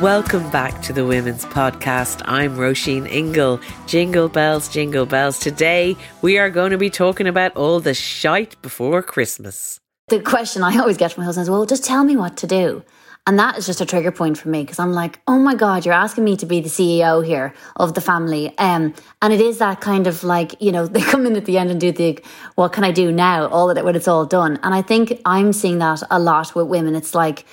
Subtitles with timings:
[0.00, 2.22] Welcome back to the Women's Podcast.
[2.24, 3.58] I'm Roisin Ingle.
[3.88, 5.40] Jingle bells, jingle bells.
[5.40, 9.80] Today we are going to be talking about all the shite before Christmas.
[10.06, 12.46] The question I always get from my husband is, well, just tell me what to
[12.46, 12.84] do.
[13.26, 15.84] And that is just a trigger point for me because I'm like, oh my God,
[15.84, 18.56] you're asking me to be the CEO here of the family.
[18.56, 21.58] Um, and it is that kind of like, you know, they come in at the
[21.58, 22.20] end and do the,
[22.54, 23.48] what can I do now?
[23.48, 24.60] All of when it's all done.
[24.62, 26.94] And I think I'm seeing that a lot with women.
[26.94, 27.44] It's like,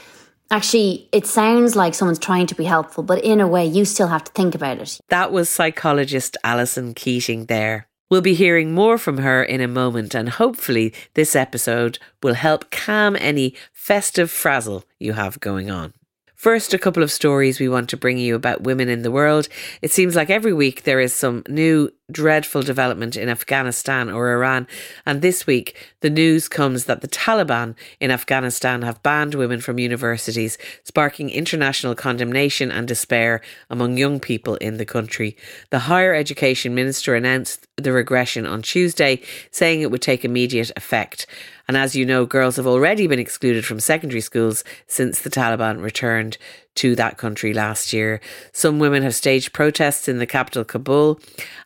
[0.51, 4.07] actually it sounds like someone's trying to be helpful but in a way you still
[4.07, 4.99] have to think about it.
[5.09, 7.87] That was psychologist allison keating there.
[8.09, 12.69] We'll be hearing more from her in a moment and hopefully this episode will help
[12.71, 15.93] calm any festive frazzle you have going on.
[16.35, 19.47] First, a couple of stories we want to bring you about women in the world.
[19.81, 24.67] It seems like every week there is some new dreadful development in Afghanistan or Iran.
[25.05, 29.79] And this week, the news comes that the Taliban in Afghanistan have banned women from
[29.79, 35.35] universities, sparking international condemnation and despair among young people in the country.
[35.71, 41.25] The Higher Education Minister announced the regression on Tuesday, saying it would take immediate effect.
[41.67, 45.81] And as you know, girls have already been excluded from secondary schools since the Taliban
[45.81, 46.37] returned
[46.75, 48.19] to that country last year.
[48.51, 51.19] Some women have staged protests in the capital, Kabul,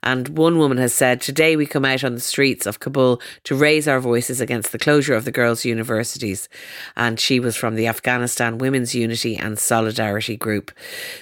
[0.03, 3.56] and one woman has said, Today we come out on the streets of Kabul to
[3.56, 6.47] raise our voices against the closure of the girls' universities.
[6.96, 10.72] And she was from the Afghanistan Women's Unity and Solidarity Group.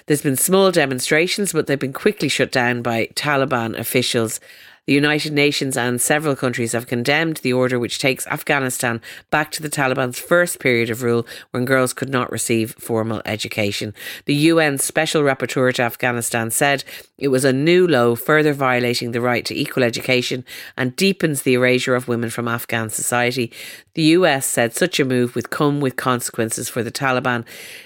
[0.06, 4.40] There's been small demonstrations, but they've been quickly shut down by Taliban officials
[4.88, 9.62] the United Nations and several countries have condemned the order which takes Afghanistan back to
[9.62, 13.94] the Taliban's first period of rule when girls could not receive formal education.
[14.26, 16.86] The UN Special Rapporteur to Afghanistan said
[17.18, 20.46] it was a new low, further violating the right to equal education
[20.78, 23.52] and deepens the erasure of women from Afghan society.
[23.96, 27.44] The US said such a move would come with consequences for the Taliban.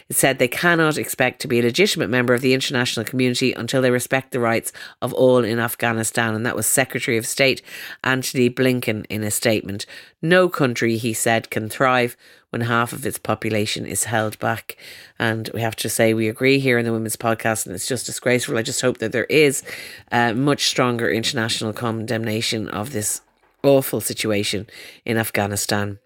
[0.09, 3.81] It said they cannot expect to be a legitimate member of the international community until
[3.81, 6.35] they respect the rights of all in Afghanistan.
[6.35, 7.61] And that was Secretary of State
[8.03, 9.85] Antony Blinken in a statement.
[10.21, 12.17] No country, he said, can thrive
[12.49, 14.75] when half of its population is held back.
[15.17, 18.07] And we have to say we agree here in the Women's Podcast, and it's just
[18.07, 18.57] disgraceful.
[18.57, 19.63] I just hope that there is
[20.11, 23.21] a much stronger international condemnation of this
[23.63, 24.67] awful situation
[25.05, 25.97] in Afghanistan.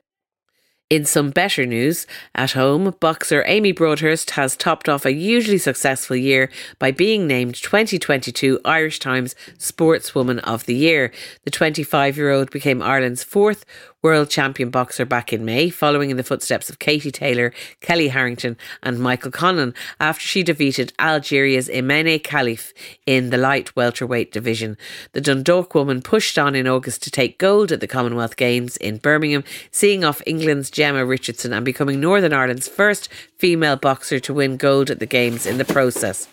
[0.91, 6.15] In some better news, at home, boxer Amy Broadhurst has topped off a hugely successful
[6.15, 6.47] year
[6.77, 11.11] by being named 2022 Irish Times Sportswoman of the Year.
[11.43, 13.65] The 25 year old became Ireland's fourth
[14.05, 17.51] world champion boxer back in May, following in the footsteps of Katie Taylor,
[17.81, 22.71] Kellie Harrington, and Michael Conlan after she defeated Algeria's Imane Khelif
[23.07, 24.77] in the light welterweight division.
[25.13, 28.97] The Dundalk woman pushed on in August to take gold at the Commonwealth Games in
[28.97, 34.57] Birmingham, seeing off England's Gemma Richardson and becoming Northern Ireland's first female boxer to win
[34.57, 36.27] gold at the Games in the process.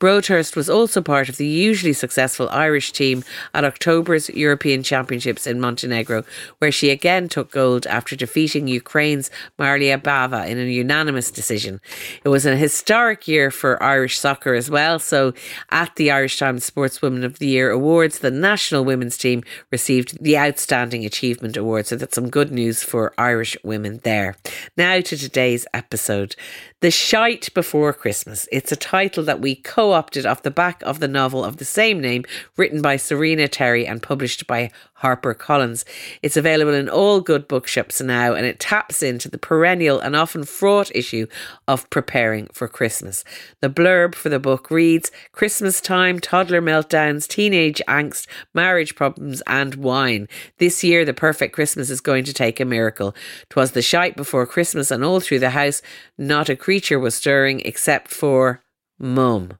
[0.00, 3.22] Broadhurst was also part of the hugely successful Irish team
[3.54, 6.24] at October's European Championships in Montenegro,
[6.58, 11.80] where she again took gold after defeating Ukraine's Marlia Bava in a unanimous decision.
[12.24, 14.98] It was a historic year for Irish soccer as well.
[14.98, 15.34] So,
[15.70, 20.38] at the Irish Times Sportswoman of the Year Awards, the national women's team received the
[20.38, 21.86] Outstanding Achievement Award.
[21.86, 24.36] So, that's some good news for Irish women there.
[24.78, 26.36] Now to today's episode.
[26.80, 28.48] The Shite Before Christmas.
[28.50, 31.64] It's a title that we co opted off the back of the novel of the
[31.66, 32.24] same name,
[32.56, 35.84] written by Serena Terry and published by Harper Collins.
[36.22, 40.44] It's available in all good bookshops now and it taps into the perennial and often
[40.44, 41.26] fraught issue
[41.66, 43.24] of preparing for Christmas.
[43.60, 49.74] The blurb for the book reads Christmas time, toddler meltdowns, teenage angst, marriage problems, and
[49.76, 50.28] wine.
[50.58, 53.14] This year, the perfect Christmas is going to take a miracle.
[53.48, 55.82] Twas the shite before Christmas, and all through the house,
[56.18, 58.62] not a creature was stirring except for
[58.98, 59.58] Mum.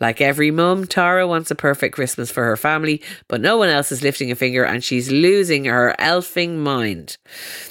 [0.00, 3.90] Like every mum, Tara wants a perfect Christmas for her family, but no one else
[3.90, 7.16] is lifting a finger and she's losing her elfing mind.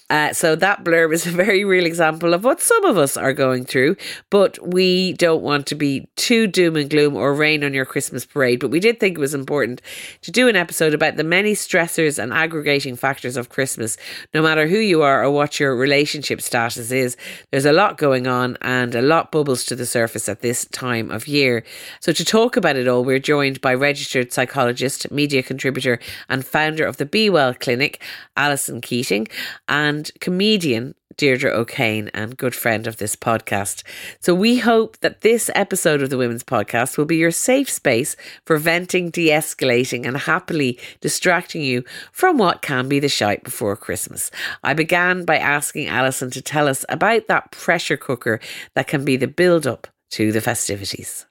[0.10, 3.34] Uh, so that blurb is a very real example of what some of us are
[3.34, 3.96] going through,
[4.30, 8.26] but we don't want to be too doom and gloom or rain on your Christmas
[8.26, 8.60] parade.
[8.60, 9.82] But we did think it was important
[10.22, 13.98] to do an episode about the many stressors and aggregating factors of Christmas.
[14.34, 17.18] No matter who you are or what your relationship status is,
[17.52, 21.10] there's a lot going on and a lot bubbles to the surface at this time
[21.10, 21.64] of year.
[22.00, 26.86] So to talk about it all, we're joined by registered psychologist, media contributor, and founder
[26.86, 28.02] of the Be Well Clinic,
[28.36, 29.28] Allison Keating,
[29.68, 33.84] and comedian Deirdre O'Kane and good friend of this podcast.
[34.20, 38.16] So we hope that this episode of the Women's Podcast will be your safe space
[38.46, 43.76] for venting, de escalating, and happily distracting you from what can be the shite before
[43.76, 44.32] Christmas.
[44.64, 48.40] I began by asking Allison to tell us about that pressure cooker
[48.74, 51.26] that can be the build up to the festivities.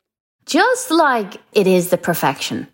[0.47, 2.69] Just like it is the perfection.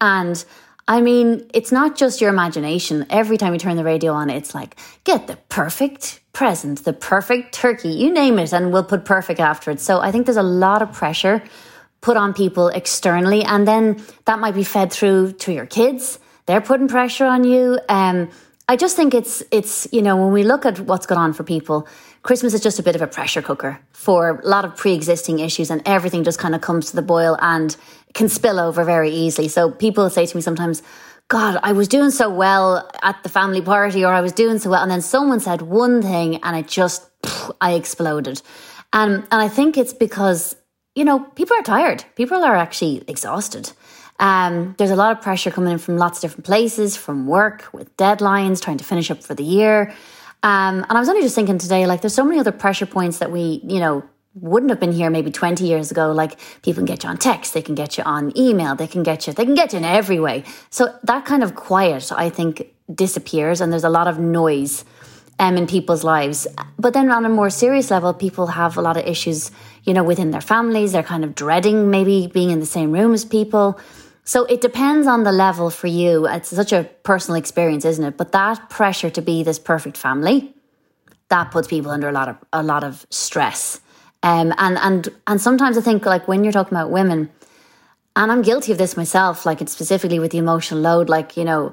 [0.00, 0.44] And
[0.88, 3.06] I mean, it's not just your imagination.
[3.10, 7.52] Every time you turn the radio on, it's like, get the perfect present, the perfect
[7.52, 9.80] turkey, you name it, and we'll put perfect after it.
[9.80, 11.42] So I think there's a lot of pressure
[12.02, 16.20] put on people externally, and then that might be fed through to your kids.
[16.46, 17.80] They're putting pressure on you.
[17.88, 18.30] Um,
[18.68, 21.42] I just think it's it's you know when we look at what's going on for
[21.42, 21.88] people,
[22.26, 25.70] Christmas is just a bit of a pressure cooker for a lot of pre-existing issues,
[25.70, 27.76] and everything just kind of comes to the boil and
[28.14, 29.46] can spill over very easily.
[29.46, 30.82] So people say to me sometimes,
[31.28, 34.70] God, I was doing so well at the family party, or I was doing so
[34.70, 37.08] well, and then someone said one thing, and it just
[37.60, 38.42] I exploded.
[38.92, 40.56] And and I think it's because
[40.96, 42.04] you know people are tired.
[42.16, 43.70] People are actually exhausted.
[44.18, 47.68] Um, there's a lot of pressure coming in from lots of different places, from work
[47.72, 49.94] with deadlines, trying to finish up for the year.
[50.42, 53.18] Um, and I was only just thinking today, like, there's so many other pressure points
[53.18, 54.04] that we, you know,
[54.36, 56.12] wouldn't have been here maybe 20 years ago.
[56.12, 59.02] Like people can get you on text they can get you on email they can
[59.02, 60.44] get you they can get you in every way.
[60.70, 64.84] So that kind of quiet i think disappears and there's a lot of noise
[65.38, 66.46] um, in people's lives.
[66.78, 69.50] But then on a more serious level people have a lot of issues
[69.84, 70.92] you know within their families.
[70.92, 73.80] They're kind of dreading maybe being in the same room as people
[74.26, 76.26] so it depends on the level for you.
[76.26, 78.16] It's such a personal experience isn't it?
[78.16, 80.52] But that pressure to be this perfect family
[81.28, 83.80] that puts people under a lot of a lot of stress.
[84.22, 87.30] Um, and and and sometimes I think like when you're talking about women,
[88.16, 91.44] and I'm guilty of this myself, like it's specifically with the emotional load, like you
[91.44, 91.72] know,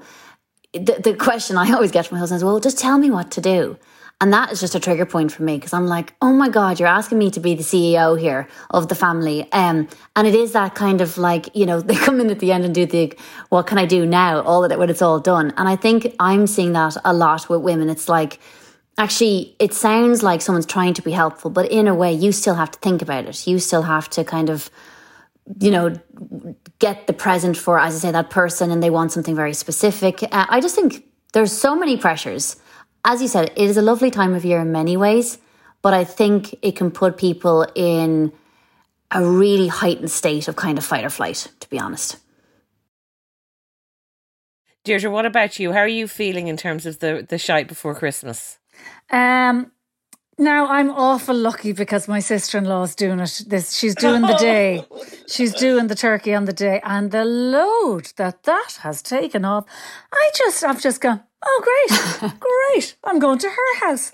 [0.74, 3.32] the, the question I always get from my husband is, "Well, just tell me what
[3.32, 3.78] to do."
[4.21, 6.80] And that is just a trigger point for me because I'm like, oh my God,
[6.80, 9.51] you're asking me to be the CEO here of the family.
[9.51, 12.51] Um, and it is that kind of like, you know, they come in at the
[12.51, 13.13] end and do the,
[13.50, 14.42] what can I do now?
[14.42, 15.54] All of it when it's all done.
[15.57, 17.89] And I think I'm seeing that a lot with women.
[17.89, 18.39] It's like,
[18.98, 22.56] actually it sounds like someone's trying to be helpful but in a way you still
[22.56, 24.69] have to think about it you still have to kind of
[25.60, 25.94] you know
[26.80, 30.21] get the present for as i say that person and they want something very specific
[30.24, 32.57] uh, i just think there's so many pressures
[33.06, 35.38] as you said it is a lovely time of year in many ways
[35.82, 38.32] but i think it can put people in
[39.12, 42.18] a really heightened state of kind of fight or flight to be honest
[44.84, 45.72] Deirdre, what about you?
[45.72, 48.60] How are you feeling in terms of the the shite before Christmas?
[49.10, 49.72] Um,
[50.38, 53.44] now I'm awful lucky because my sister-in-law's doing it.
[53.48, 54.86] This she's doing the day.
[55.28, 59.66] She's doing the turkey on the day, and the load that that has taken off.
[60.12, 61.24] I just, I've just gone.
[61.45, 62.96] Oh, great, great!
[63.03, 64.12] I'm going to her house.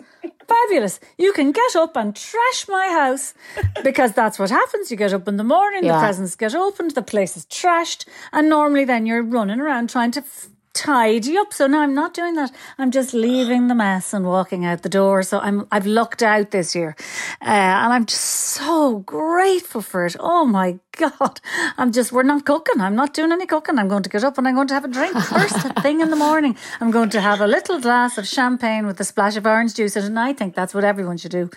[0.48, 1.00] Fabulous.
[1.18, 3.36] You can get up and trash my house
[3.84, 4.90] because that's what happens.
[4.90, 5.94] You get up in the morning, yeah.
[5.94, 10.10] the presents get opened, the place is trashed, and normally then you're running around trying
[10.12, 11.54] to f- tidy up.
[11.54, 12.52] So now I'm not doing that.
[12.80, 15.22] I'm just leaving the mess and walking out the door.
[15.22, 16.96] So I'm I've lucked out this year,
[17.42, 20.16] uh, and I'm just so grateful for it.
[20.20, 21.40] Oh my god!
[21.78, 22.82] I'm just we're not cooking.
[22.82, 23.80] I'm not doing any cooking.
[23.80, 26.10] I'm going to get up and I'm going to have a drink first thing in
[26.10, 26.56] the morning.
[26.82, 29.96] I'm going to have a little glass of champagne with a splash of orange juice
[29.96, 31.50] and I think that's what everyone should do.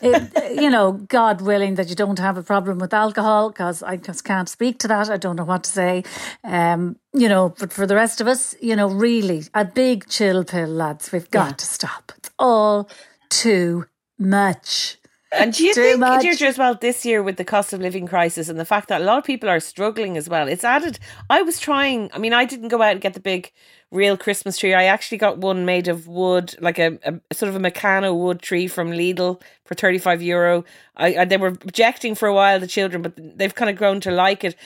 [0.00, 3.96] It, you know, God willing that you don't have a problem with alcohol, because I
[3.96, 5.10] just can't speak to that.
[5.10, 6.04] I don't know what to say.
[6.44, 10.44] Um, you know, but for the rest of us, you know, really a big chill
[10.44, 11.12] pill, lads.
[11.12, 11.56] We've got yeah.
[11.56, 12.12] to stop.
[12.16, 12.88] It's all
[13.30, 13.86] too
[14.18, 14.98] much.
[15.34, 16.22] And do you think, much.
[16.22, 19.00] Deirdre, as well, this year with the cost of living crisis and the fact that
[19.00, 20.98] a lot of people are struggling as well, it's added.
[21.30, 23.52] I was trying, I mean, I didn't go out and get the big
[23.90, 24.74] real Christmas tree.
[24.74, 26.98] I actually got one made of wood, like a,
[27.30, 30.64] a sort of a Meccano wood tree from Lidl for 35 euro.
[30.96, 34.00] I, I, They were objecting for a while, the children, but they've kind of grown
[34.00, 34.56] to like it.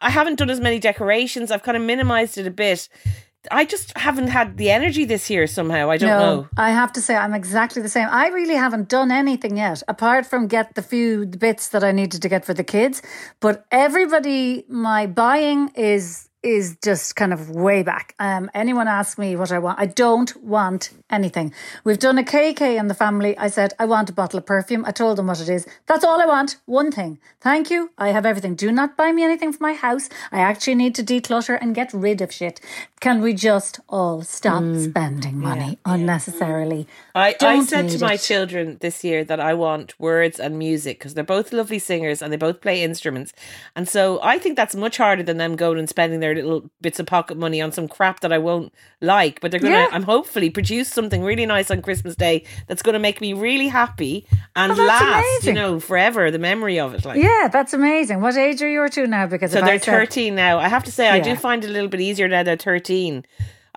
[0.00, 1.50] I haven't done as many decorations.
[1.50, 2.88] I've kind of minimized it a bit
[3.50, 5.90] I just haven't had the energy this year somehow.
[5.90, 6.48] I don't no, know.
[6.56, 8.08] I have to say I'm exactly the same.
[8.10, 12.20] I really haven't done anything yet, apart from get the few bits that I needed
[12.22, 13.00] to get for the kids.
[13.40, 18.14] But everybody, my buying is is just kind of way back.
[18.18, 21.52] Um, anyone asks me what I want, I don't want anything.
[21.84, 23.36] We've done a KK in the family.
[23.38, 24.84] I said, I want a bottle of perfume.
[24.84, 25.66] I told them what it is.
[25.86, 26.56] That's all I want.
[26.66, 27.18] One thing.
[27.40, 27.90] Thank you.
[27.98, 28.54] I have everything.
[28.54, 30.08] Do not buy me anything for my house.
[30.30, 32.60] I actually need to declutter and get rid of shit.
[33.00, 34.90] Can we just all stop mm.
[34.90, 36.86] spending money yeah, unnecessarily?
[37.18, 38.20] I, I said to my it.
[38.20, 42.32] children this year that I want words and music because they're both lovely singers and
[42.32, 43.32] they both play instruments.
[43.74, 47.00] And so I think that's much harder than them going and spending their little bits
[47.00, 49.40] of pocket money on some crap that I won't like.
[49.40, 49.88] But they're gonna, yeah.
[49.90, 54.26] I'm hopefully produce something really nice on Christmas Day that's gonna make me really happy
[54.54, 55.56] and oh, last, amazing.
[55.56, 56.30] you know, forever.
[56.30, 58.20] The memory of it, like yeah, that's amazing.
[58.20, 59.26] What age are your two now?
[59.26, 60.58] Because so they're said, 13 now.
[60.58, 61.14] I have to say, yeah.
[61.14, 62.42] I do find it a little bit easier now.
[62.42, 63.24] They're 13.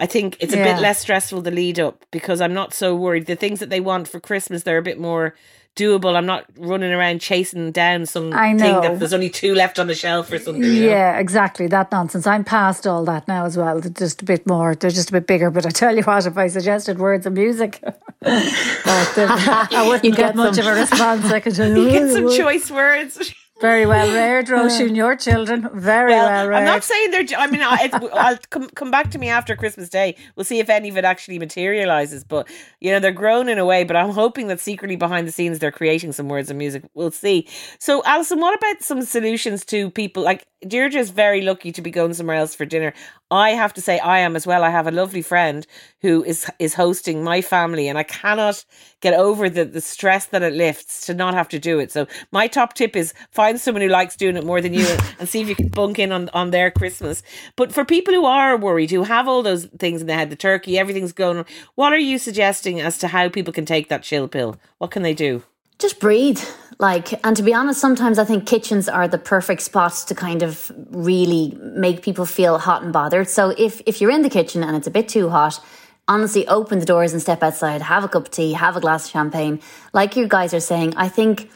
[0.01, 0.73] I think it's a yeah.
[0.73, 3.27] bit less stressful the lead up because I'm not so worried.
[3.27, 5.35] The things that they want for Christmas, they're a bit more
[5.75, 6.15] doable.
[6.15, 8.63] I'm not running around chasing down some I know.
[8.63, 10.63] thing that there's only two left on the shelf or something.
[10.63, 11.19] Yeah, know?
[11.19, 11.67] exactly.
[11.67, 12.25] That nonsense.
[12.25, 13.79] I'm past all that now as well.
[13.79, 15.51] They're just a bit more, they're just a bit bigger.
[15.51, 17.79] But I tell you what, if I suggested words and music,
[18.23, 21.25] I wouldn't get much of a response.
[21.25, 23.33] I could you get some choice words.
[23.61, 24.95] Very well reared, Roisin.
[24.95, 26.59] Your children, very well, well reared.
[26.59, 27.25] I'm not saying they're.
[27.37, 30.15] I mean, I, will come come back to me after Christmas Day.
[30.35, 32.23] We'll see if any of it actually materializes.
[32.23, 32.49] But
[32.79, 33.83] you know, they're grown in a way.
[33.83, 36.83] But I'm hoping that secretly behind the scenes, they're creating some words and music.
[36.95, 37.47] We'll see.
[37.77, 42.13] So, Allison, what about some solutions to people like Deirdre's very lucky to be going
[42.13, 42.93] somewhere else for dinner.
[43.31, 44.63] I have to say I am as well.
[44.63, 45.65] I have a lovely friend
[46.01, 48.63] who is is hosting my family and I cannot
[48.99, 51.91] get over the, the stress that it lifts to not have to do it.
[51.91, 55.01] So my top tip is find someone who likes doing it more than you and,
[55.19, 57.23] and see if you can bunk in on, on their Christmas.
[57.55, 60.35] But for people who are worried, who have all those things in their head, the
[60.35, 64.03] turkey, everything's going on, what are you suggesting as to how people can take that
[64.03, 64.57] chill pill?
[64.77, 65.43] What can they do?
[65.81, 66.39] Just breathe.
[66.77, 70.43] Like, and to be honest, sometimes I think kitchens are the perfect spot to kind
[70.43, 73.27] of really make people feel hot and bothered.
[73.27, 75.59] So if, if you're in the kitchen and it's a bit too hot,
[76.07, 79.05] honestly, open the doors and step outside, have a cup of tea, have a glass
[79.05, 79.59] of champagne.
[79.91, 81.49] Like you guys are saying, I think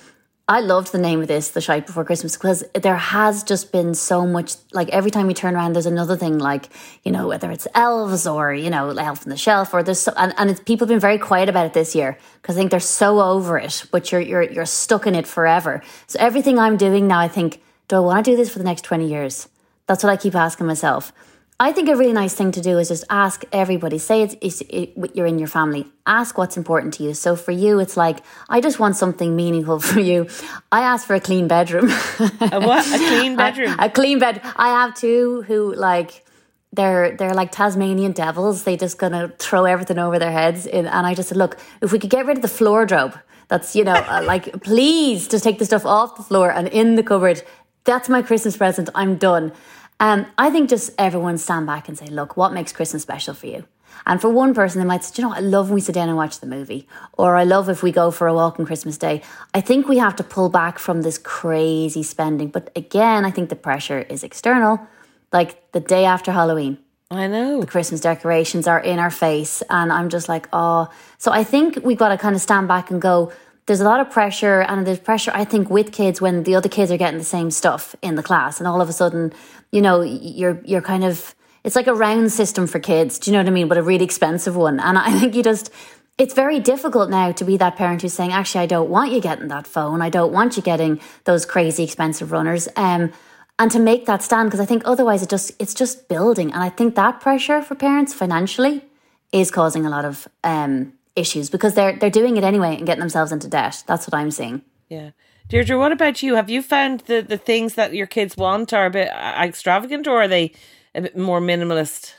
[0.48, 3.96] I loved the name of this, The Shite Before Christmas, because there has just been
[3.96, 6.70] so much, like every time you turn around, there's another thing, like,
[7.04, 10.14] you know, whether it's elves or, you know, Elf on the Shelf, or there's so,
[10.16, 12.80] and, and people have been very quiet about it this year, because I think they're
[12.80, 15.82] so over it, but you're, you're, you're stuck in it forever.
[16.06, 18.66] So everything I'm doing now, I think, do I want to do this for the
[18.66, 19.50] next 20 years?
[19.88, 21.12] That's what I keep asking myself.
[21.58, 23.98] I think a really nice thing to do is just ask everybody.
[23.98, 25.88] Say it's, it's it, you're in your family.
[26.06, 27.14] Ask what's important to you.
[27.14, 28.20] So for you, it's like
[28.50, 30.28] I just want something meaningful for you.
[30.72, 31.86] I ask for a clean bedroom.
[31.90, 32.86] a what?
[32.86, 33.80] A clean bedroom.
[33.80, 34.42] a, a clean bed.
[34.58, 36.26] I have two who like
[36.74, 38.64] they're they're like Tasmanian devils.
[38.64, 40.66] They just gonna throw everything over their heads.
[40.66, 43.18] In, and I just said, look, if we could get rid of the floor drobe,
[43.48, 46.96] that's you know, uh, like please just take the stuff off the floor and in
[46.96, 47.44] the cupboard.
[47.86, 48.90] That's my Christmas present.
[48.94, 49.54] I'm done.
[50.00, 53.48] Um, I think just everyone stand back and say, look, what makes Christmas special for
[53.48, 53.66] you?
[54.06, 56.10] And for one person, they might say, you know, I love when we sit down
[56.10, 58.98] and watch the movie, or I love if we go for a walk on Christmas
[58.98, 59.22] Day.
[59.54, 62.50] I think we have to pull back from this crazy spending.
[62.50, 64.86] But again, I think the pressure is external,
[65.32, 66.78] like the day after Halloween.
[67.10, 67.62] I know.
[67.62, 69.64] The Christmas decorations are in our face.
[69.70, 70.90] And I'm just like, oh.
[71.18, 73.32] So I think we've got to kind of stand back and go,
[73.66, 76.70] there's a lot of pressure and there's pressure i think with kids when the other
[76.70, 79.34] kids are getting the same stuff in the class and all of a sudden
[79.72, 83.34] you know you're you're kind of it's like a round system for kids do you
[83.34, 85.72] know what i mean but a really expensive one and i think you just
[86.18, 89.22] it's very difficult now to be that parent who's saying actually i don't want you
[89.22, 93.12] getting that phone i don't want you getting those crazy expensive runners um,
[93.58, 96.64] and to make that stand because i think otherwise it just it's just building and
[96.64, 98.84] i think that pressure for parents financially
[99.32, 103.00] is causing a lot of um, issues because they're they're doing it anyway and getting
[103.00, 103.84] themselves into debt.
[103.88, 104.62] That's what I'm seeing.
[104.90, 105.12] Yeah.
[105.48, 106.36] Deirdre, what about you?
[106.36, 110.08] Have you found the, the things that your kids want are a bit uh, extravagant
[110.08, 110.54] or are they
[110.96, 112.14] a bit more minimalist?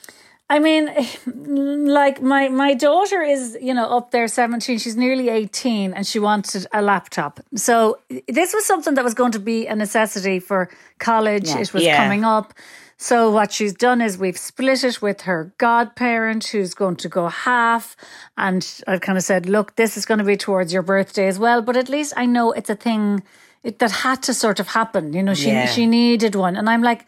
[0.49, 0.89] I mean,
[1.87, 6.19] like my my daughter is, you know, up there 17, she's nearly 18 and she
[6.19, 7.41] wanted a laptop.
[7.57, 7.99] So
[8.29, 11.49] this was something that was going to be a necessity for college.
[11.49, 11.59] Yeah.
[11.59, 11.97] It was yeah.
[11.97, 12.55] coming up.
[12.99, 17.29] So what she's done is we've split it with her godparent who's going to go
[17.29, 17.95] half.
[18.39, 21.39] And I've kind of said, look, this is going to be towards your birthday as
[21.39, 21.61] well.
[21.61, 23.23] But at least I know it's a thing
[23.63, 25.13] it, that had to sort of happen.
[25.13, 25.67] You know, she, yeah.
[25.67, 26.57] she needed one.
[26.57, 27.07] And I'm like,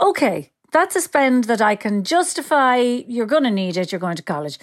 [0.00, 2.76] okay, that's a spend that I can justify.
[2.76, 3.90] You're going to need it.
[3.90, 4.58] You're going to college.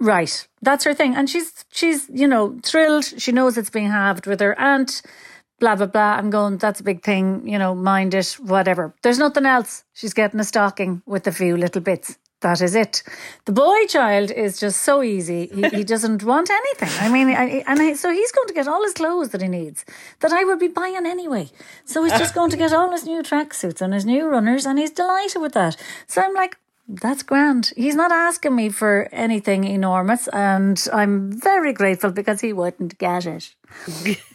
[0.00, 0.46] Right.
[0.62, 1.14] That's her thing.
[1.14, 3.04] And she's, she's, you know, thrilled.
[3.04, 5.02] She knows it's being halved with her aunt
[5.60, 6.14] blah blah blah.
[6.18, 8.94] I'm going, that's a big thing, you know, mind it, whatever.
[9.02, 9.84] There's nothing else.
[9.92, 12.18] She's getting a stocking with a few little bits.
[12.42, 13.02] that is it.
[13.46, 15.46] The boy child is just so easy.
[15.46, 16.90] He, he doesn't want anything.
[17.00, 19.48] I mean, I, and I, so he's going to get all his clothes that he
[19.48, 19.84] needs
[20.20, 21.48] that I would be buying anyway.
[21.86, 24.78] So he's just going to get all his new tracksuits and his new runners, and
[24.78, 25.76] he's delighted with that.
[26.06, 26.58] So I'm like,
[26.88, 27.72] that's grand.
[27.76, 33.26] He's not asking me for anything enormous, and I'm very grateful because he wouldn't get
[33.26, 33.55] it.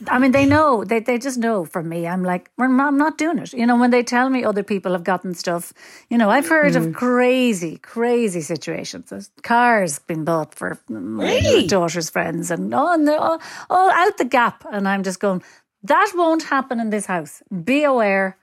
[0.08, 2.08] I mean, they know, they, they just know from me.
[2.08, 3.54] I'm like, I'm not doing it.
[3.54, 5.74] You know, when they tell me other people have gotten stuff,
[6.10, 6.88] you know, I've heard mm.
[6.88, 9.10] of crazy, crazy situations.
[9.10, 11.62] There's cars being bought for really?
[11.62, 14.66] my daughter's friends and all, and all, all out the gap.
[14.72, 15.44] And I'm just going,
[15.84, 17.42] that won't happen in this house.
[17.64, 18.38] Be aware.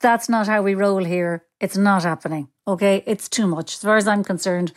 [0.00, 1.44] That's not how we roll here.
[1.60, 2.48] It's not happening.
[2.66, 3.74] Okay, it's too much.
[3.74, 4.72] As far as I'm concerned,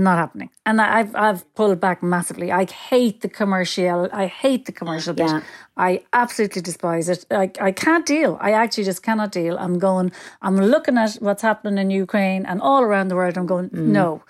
[0.00, 0.50] not happening.
[0.66, 2.50] And I've I've pulled back massively.
[2.50, 4.08] I hate the commercial.
[4.12, 5.28] I hate the commercial bit.
[5.28, 5.42] Yeah.
[5.76, 7.24] I absolutely despise it.
[7.30, 8.38] I I can't deal.
[8.40, 9.56] I actually just cannot deal.
[9.58, 10.10] I'm going.
[10.42, 13.38] I'm looking at what's happening in Ukraine and all around the world.
[13.38, 13.70] I'm going.
[13.70, 13.92] Mm.
[13.98, 14.22] No,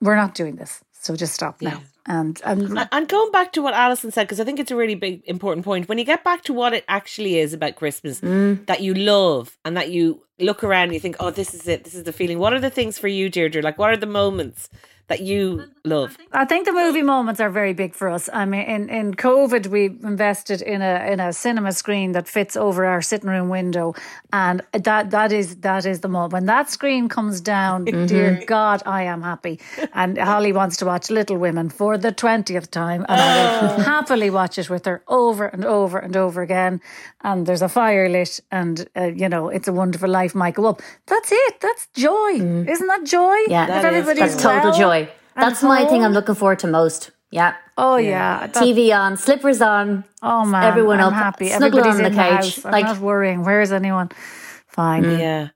[0.00, 0.82] we're not doing this.
[0.92, 1.70] So just stop yeah.
[1.70, 1.80] now.
[2.10, 4.94] And, and and going back to what Allison said, because I think it's a really
[4.94, 5.90] big important point.
[5.90, 8.64] When you get back to what it actually is about Christmas mm.
[8.64, 11.84] that you love and that you look around and you think, oh, this is it,
[11.84, 12.38] this is the feeling.
[12.38, 13.60] What are the things for you, Deirdre?
[13.60, 14.70] Like, what are the moments
[15.08, 16.16] that you love?
[16.32, 18.28] I think the movie moments are very big for us.
[18.32, 22.56] I mean, in, in COVID, we invested in a in a cinema screen that fits
[22.56, 23.94] over our sitting room window,
[24.32, 27.86] and that that is that is the moment when that screen comes down.
[27.98, 28.06] Mm-hmm.
[28.06, 29.58] Dear God, I am happy.
[29.94, 33.24] And Holly wants to watch Little Women for the twentieth time, and oh.
[33.24, 36.80] I will happily watch it with her over and over and over again.
[37.22, 40.34] And there's a fire lit, and uh, you know it's a wonderful life.
[40.34, 41.60] Michael Well, That's it.
[41.60, 42.32] That's joy.
[42.38, 42.68] Mm.
[42.68, 43.36] Isn't that joy?
[43.48, 44.97] Yeah, that if everybody's that's total well, joy.
[45.38, 47.10] That's my thing I'm looking forward to most.
[47.30, 47.54] Yeah.
[47.76, 48.40] Oh yeah.
[48.40, 48.46] yeah.
[48.48, 50.04] TV on, slippers on.
[50.22, 51.50] Oh man, everyone I'm up, happy.
[51.50, 52.56] Everybody's on the, the couch.
[52.56, 52.64] House.
[52.64, 53.44] I'm like, not worrying.
[53.44, 54.10] Where is anyone?
[54.66, 55.04] Fine.
[55.04, 55.18] Mm.
[55.18, 55.48] Yeah.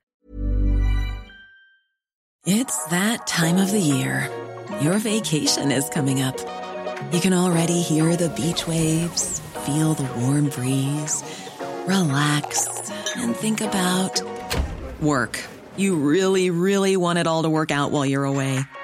[2.45, 4.29] It's that time of the year.
[4.81, 6.37] Your vacation is coming up.
[7.13, 11.23] You can already hear the beach waves, feel the warm breeze,
[11.87, 14.21] relax, and think about
[15.01, 15.39] work.
[15.77, 18.61] You really, really want it all to work out while you're away.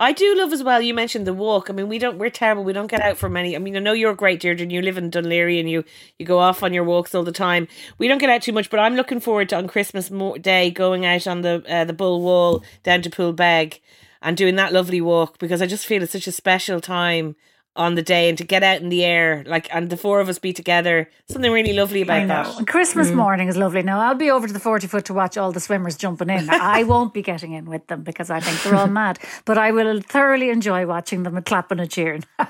[0.00, 0.80] I do love as well.
[0.80, 1.68] You mentioned the walk.
[1.68, 2.18] I mean, we don't.
[2.18, 2.62] We're terrible.
[2.62, 3.56] We don't get out for many.
[3.56, 5.68] I mean, I know you're a great, Deirdre, and you live in Dún Laoghaire, and
[5.68, 5.84] you
[6.18, 7.66] you go off on your walks all the time.
[7.98, 10.08] We don't get out too much, but I'm looking forward to on Christmas
[10.40, 13.80] Day going out on the uh, the Bull Wall down to Poolbeg
[14.22, 17.34] and doing that lovely walk because I just feel it's such a special time
[17.78, 20.28] on the day and to get out in the air, like, and the four of
[20.28, 21.08] us be together.
[21.28, 22.66] Something really lovely about that.
[22.66, 23.14] Christmas mm.
[23.14, 23.82] morning is lovely.
[23.82, 26.50] Now, I'll be over to the 40 foot to watch all the swimmers jumping in.
[26.50, 29.70] I won't be getting in with them because I think they're all mad, but I
[29.70, 32.24] will thoroughly enjoy watching them and clapping and cheering.
[32.38, 32.48] and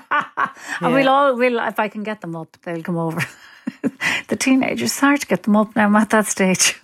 [0.81, 0.87] yeah.
[0.89, 3.21] we'll all, we'll, if I can get them up, they'll come over.
[4.29, 5.85] the teenagers, it's hard to get them up now.
[5.85, 6.81] I'm at that stage.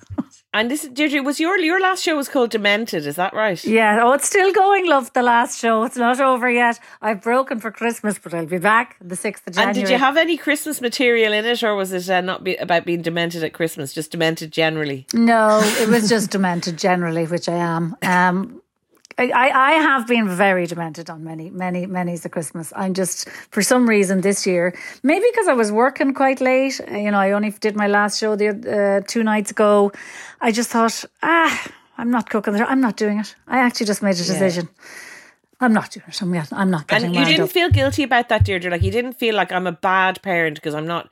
[0.55, 3.05] And this, Deirdre, was your your last show was called Demented?
[3.05, 3.61] Is that right?
[3.65, 3.99] Yeah.
[4.01, 4.87] Oh, it's still going.
[4.87, 5.83] Love the last show.
[5.83, 6.79] It's not over yet.
[7.01, 9.77] I've broken for Christmas, but I'll be back the sixth of January.
[9.77, 12.55] And did you have any Christmas material in it, or was it uh, not be
[12.55, 13.91] about being demented at Christmas?
[13.91, 15.05] Just demented generally?
[15.13, 17.97] No, it was just demented generally, which I am.
[18.01, 18.61] Um,
[19.17, 22.73] I, I have been very demented on many, many, many's of Christmas.
[22.75, 26.81] I'm just, for some reason this year, maybe because I was working quite late.
[26.91, 29.93] You know, I only did my last show the uh, two nights ago.
[30.41, 32.55] I just thought, ah, I'm not cooking.
[32.55, 33.35] I'm not doing it.
[33.47, 34.67] I actually just made a decision.
[34.67, 34.85] Yeah.
[35.61, 36.21] I'm not doing it.
[36.21, 37.07] I'm, I'm not getting.
[37.07, 37.51] And you didn't up.
[37.51, 38.69] feel guilty about that, Deirdre.
[38.69, 41.09] Like you didn't feel like I'm a bad parent because I'm not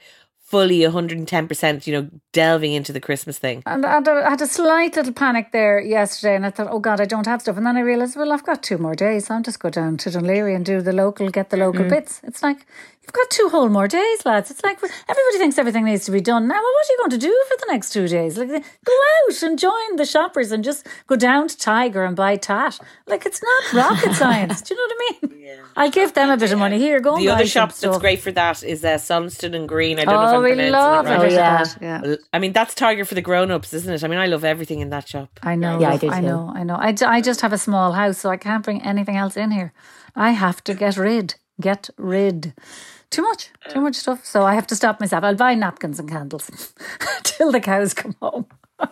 [0.54, 3.64] fully 110%, you know, delving into the Christmas thing.
[3.66, 7.06] And I had a slight little panic there yesterday and I thought, oh God, I
[7.06, 7.58] don't have stuff.
[7.58, 9.32] And then I realised, well, I've got two more days.
[9.32, 11.90] I'll just go down to Laoghaire and do the local, get the local mm.
[11.90, 12.22] bits.
[12.24, 12.68] It's like,
[13.04, 14.50] You've got two whole more days, lads.
[14.50, 16.56] It's like everybody thinks everything needs to be done now.
[16.56, 18.38] Well, what are you going to do for the next two days?
[18.38, 18.94] Like, go
[19.28, 22.80] out and join the shoppers and just go down to Tiger and buy tat.
[23.06, 24.62] Like, it's not rocket science.
[24.62, 25.42] Do you know what I mean?
[25.44, 25.64] Yeah.
[25.76, 26.80] I'll give them a bit of money.
[26.80, 30.00] Here, go The other shop that's great for that is uh, Søstrene Grene.
[30.00, 31.32] I don't oh, know if I'm we pronouncing love it right.
[31.32, 32.02] Oh, yeah.
[32.06, 32.16] yeah.
[32.32, 34.04] I mean, that's Tiger for the grown-ups, isn't it?
[34.04, 35.40] I mean, I love everything in that shop.
[35.44, 35.78] I know.
[35.78, 36.54] Yeah, I do I know.
[36.56, 36.78] I know.
[36.80, 39.52] I, d- I just have a small house, so I can't bring anything else in
[39.52, 39.74] here.
[40.16, 41.36] I have to get rid.
[41.62, 42.54] Get rid.
[43.10, 43.50] Too much.
[43.70, 44.26] Too much stuff.
[44.26, 45.24] So I have to stop myself.
[45.24, 46.74] I'll buy napkins and candles
[47.24, 48.48] till the cows come home.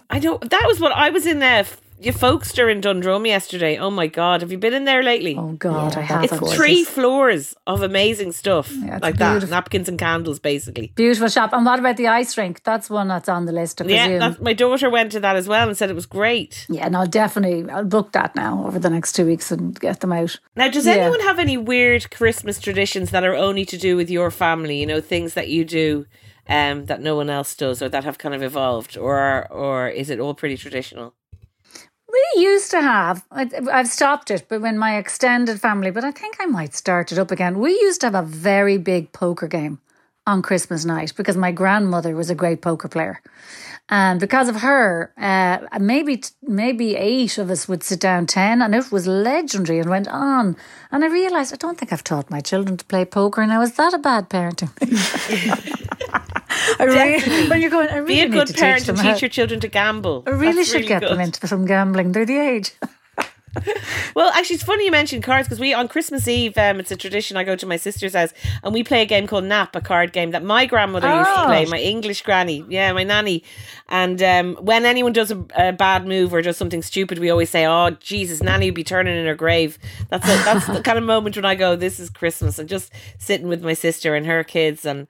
[0.09, 0.47] I don't.
[0.49, 1.65] That was what I was in there.
[2.03, 3.77] Your Folkester in Dundrum yesterday.
[3.77, 5.35] Oh my god, have you been in there lately?
[5.37, 6.23] Oh God, Yeah, I have.
[6.23, 6.57] it's gorgeous.
[6.57, 10.93] three floors of amazing stuff Yeah, it's like that, napkins and candles, basically.
[10.95, 11.53] Beautiful shop.
[11.53, 12.63] And what about the ice rink?
[12.63, 14.11] That's one that's on the list, I presume.
[14.13, 16.65] Yeah, that's, my daughter went to that as well and said it was great.
[16.69, 17.69] Yeah, no, definitely.
[17.69, 20.39] I'll book that now over the next two weeks and get them out.
[20.55, 20.93] Now, does Yeah.
[20.93, 24.79] anyone have any weird Christmas traditions that are only to do with your family?
[24.79, 26.07] You know, things that you do
[26.49, 30.09] um, that no one else does, or that have kind of evolved, or or is
[30.09, 31.13] it all pretty traditional?
[32.11, 36.11] We used to have, I, I've stopped it, but when my extended family, but I
[36.11, 37.59] think I might start it up again.
[37.59, 39.79] We used to have a very big poker game
[40.27, 43.21] on Christmas night because my grandmother was a great poker player.
[43.89, 48.73] And because of her, uh, maybe maybe eight of us would sit down, ten, and
[48.73, 50.55] it was legendary and went on.
[50.91, 53.61] And I realised I don't think I've taught my children to play poker now.
[53.61, 54.71] Is that a bad parenting?
[56.79, 58.97] I really, when you're going, I really Be a need good to parent teach and
[58.97, 60.23] teach how- your children to gamble.
[60.27, 61.23] I really That's should get them good.
[61.25, 62.11] into some gambling.
[62.11, 62.71] They're the age.
[64.15, 66.95] Well, actually, it's funny you mentioned cards because we on Christmas Eve, um, it's a
[66.95, 67.35] tradition.
[67.35, 68.33] I go to my sister's house
[68.63, 71.41] and we play a game called Nap, a card game that my grandmother used to
[71.41, 71.45] Oh.
[71.47, 73.43] play, my English granny, yeah, my nanny.
[73.89, 77.49] And um, when anyone does a, a bad move or does something stupid, we always
[77.49, 79.77] say, "Oh, Jesus, Nanny would be turning in her grave."
[80.09, 82.89] That's a, that's the kind of moment when I go, "This is Christmas," and just
[83.19, 85.07] sitting with my sister and her kids and.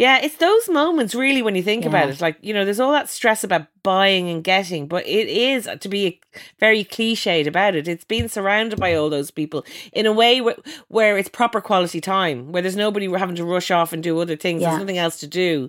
[0.00, 2.22] Yeah, it's those moments really when you think about it.
[2.22, 5.76] Like, you know, there's all that stress about buying and getting, but it is uh,
[5.76, 6.22] to be
[6.58, 7.86] very cliched about it.
[7.86, 10.56] It's being surrounded by all those people in a way where,
[10.88, 14.36] where it's proper quality time, where there's nobody having to rush off and do other
[14.36, 14.62] things.
[14.62, 14.70] Yeah.
[14.70, 15.68] There's nothing else to do.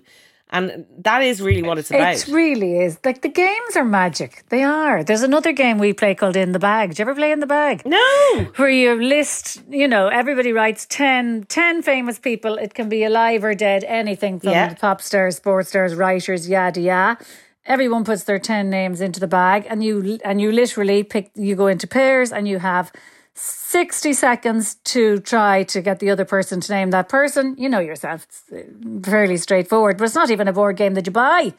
[0.52, 2.14] And that is really what it's about.
[2.14, 2.98] It really is.
[3.04, 4.44] Like the games are magic.
[4.50, 5.02] They are.
[5.02, 6.90] There's another game we play called In the Bag.
[6.90, 7.82] Did you ever play In the Bag?
[7.86, 8.04] no.
[8.56, 12.56] Where you list, you know, everybody writes 10, 10 famous people.
[12.58, 14.74] It can be alive or dead, anything from Yeah.
[14.74, 17.24] pop stars, sports stars, writers, yada yada.
[17.64, 21.54] Everyone puts their 10 names into the bag and you and you literally pick you
[21.54, 22.92] go into pairs and you have
[23.34, 27.54] 60 seconds to try to get the other person to name that person.
[27.58, 28.24] You know yourself.
[28.24, 28.62] It's uh,
[29.08, 31.54] fairly straightforward, but it's not even a board game that you buy.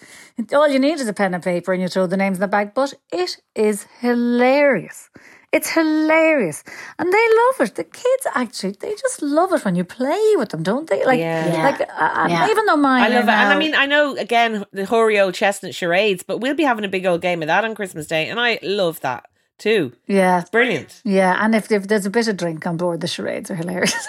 [0.53, 2.47] All you need is a pen and paper and you throw the names in the
[2.47, 5.09] bag, but it is hilarious.
[5.51, 6.63] It's hilarious.
[6.97, 7.75] And they love it.
[7.75, 11.05] The kids actually, they just love it when you play with them, don't they?
[11.05, 11.62] Like, Yeah.
[11.63, 12.47] like uh, Yeah.
[12.49, 13.36] even though mine I love are it.
[13.36, 16.86] And I mean, I know, again, the hoary old chestnut charades, but we'll be having
[16.86, 18.29] a big old game of that on Christmas Day.
[18.29, 19.25] And I love that
[19.58, 19.94] too.
[20.08, 21.02] yeah, Brilliant.
[21.04, 23.96] Yeah, and if, if there's a bit of drink on board, the charades are hilarious.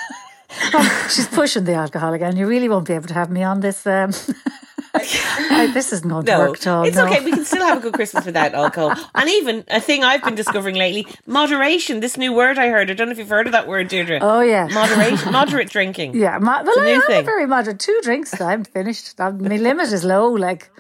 [1.10, 2.36] She's pushing the alcohol again.
[2.36, 3.86] You really won't be able to have me on this.
[3.86, 4.12] Um,
[4.94, 6.84] I- this isn't going to No, work at all.
[6.84, 7.06] it's no.
[7.06, 7.24] okay.
[7.24, 8.94] We can still have a good Christmas without alcohol.
[9.16, 11.98] And even a thing I've been discovering lately: moderation.
[12.00, 12.88] This new word I heard.
[12.90, 14.20] I don't know if you've heard of that word, Deirdre.
[14.22, 14.68] Oh, yeah.
[14.72, 16.14] moderation, moderate drinking.
[16.14, 17.80] Yeah, ma- well, a I am a very moderate.
[17.80, 19.18] Two drinks, I'm finished.
[19.18, 20.70] Uh, My limit is low, like,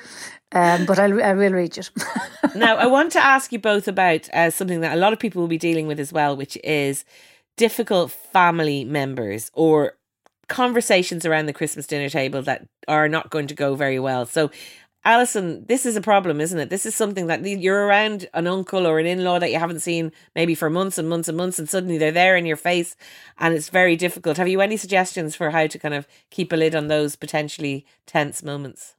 [0.54, 1.90] um, but I'll, I will reach it.
[2.54, 5.40] Now, I want to ask you both about uh, something that a lot of people
[5.40, 7.04] will be dealing with as well, which is
[7.56, 9.94] difficult family members or
[10.48, 14.24] conversations around the Christmas dinner table that are not going to go very well.
[14.24, 14.52] So,
[15.04, 16.70] Alison, this is a problem, isn't it?
[16.70, 19.80] This is something that you're around an uncle or an in law that you haven't
[19.80, 22.94] seen maybe for months and months and months, and suddenly they're there in your face
[23.38, 24.36] and it's very difficult.
[24.36, 27.84] Have you any suggestions for how to kind of keep a lid on those potentially
[28.06, 28.94] tense moments?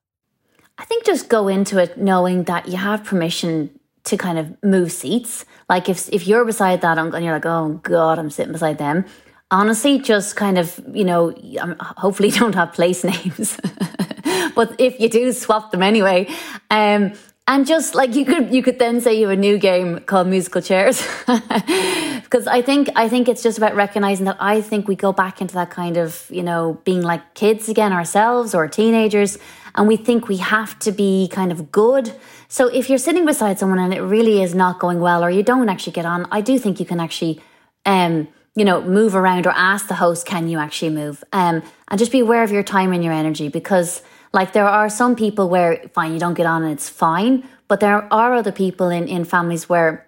[0.77, 3.69] I think just go into it knowing that you have permission
[4.05, 5.45] to kind of move seats.
[5.69, 8.77] Like if if you're beside that uncle and you're like, oh god, I'm sitting beside
[8.77, 9.05] them.
[9.51, 11.33] Honestly, just kind of you know,
[11.79, 13.59] hopefully don't have place names,
[14.55, 16.27] but if you do, swap them anyway.
[16.69, 17.13] Um,
[17.47, 20.27] and just like you could, you could then say you have a new game called
[20.27, 24.95] musical chairs, because I think I think it's just about recognizing that I think we
[24.95, 29.37] go back into that kind of you know being like kids again ourselves or teenagers,
[29.75, 32.13] and we think we have to be kind of good.
[32.47, 35.43] So if you're sitting beside someone and it really is not going well, or you
[35.43, 37.41] don't actually get on, I do think you can actually,
[37.85, 41.23] um, you know, move around or ask the host, can you actually move?
[41.33, 44.01] Um, and just be aware of your time and your energy because,
[44.35, 47.79] like, there are some people where fine you don't get on and it's fine, but
[47.79, 50.05] there are other people in in families where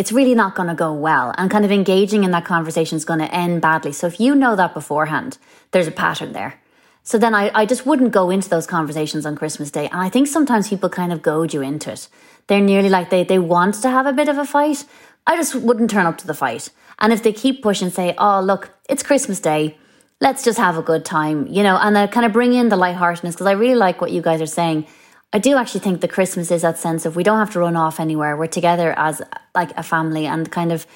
[0.00, 1.34] it's really not going to go well.
[1.36, 3.92] And kind of engaging in that conversation is going to end badly.
[3.92, 5.36] So if you know that beforehand,
[5.72, 6.54] there's a pattern there.
[7.02, 9.86] So then I, I just wouldn't go into those conversations on Christmas Day.
[9.88, 12.08] And I think sometimes people kind of goad you into it.
[12.46, 14.84] They're nearly like they, they want to have a bit of a fight.
[15.26, 16.70] I just wouldn't turn up to the fight.
[17.00, 19.76] And if they keep pushing, say, oh, look, it's Christmas Day.
[20.22, 22.76] Let's just have a good time, you know, and I kind of bring in the
[22.76, 24.86] lightheartedness because I really like what you guys are saying.
[25.32, 27.74] I do actually think the Christmas is that sense of we don't have to run
[27.74, 28.36] off anywhere.
[28.36, 29.20] We're together as
[29.52, 30.86] like a family and kind of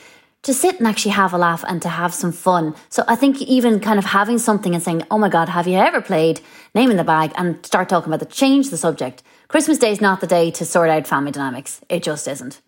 [0.43, 2.77] to sit and actually have a laugh and to have some fun.
[2.89, 5.77] So I think even kind of having something and saying, "Oh my God, have you
[5.77, 6.41] ever played?"
[6.73, 9.25] Name in the bag and start talking about the change the subject.
[9.49, 11.81] Christmas Day is not the day to sort out family dynamics.
[11.89, 12.61] It just isn't.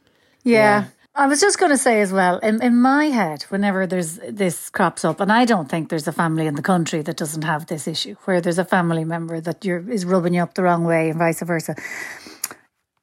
[0.43, 0.87] Yeah.
[1.19, 4.71] I was just going to say as well, in, in my head, whenever there's this
[4.71, 7.67] crops up, and I don't think there's a family in the country that doesn't have
[7.67, 10.85] this issue, where there's a family member that you're, is rubbing you up the wrong
[10.85, 11.75] way and vice versa.